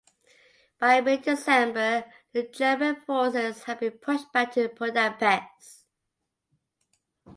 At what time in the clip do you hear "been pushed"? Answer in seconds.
3.81-4.33